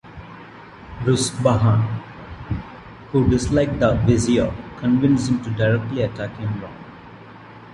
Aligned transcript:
Ruzbahan, 1.05 1.83
who 3.11 3.27
disliked 3.29 3.79
the 3.79 3.93
vizier, 3.97 4.51
convinced 4.79 5.29
him 5.29 5.43
to 5.43 5.51
directly 5.51 6.01
attack 6.01 6.35
'Imran. 6.37 6.73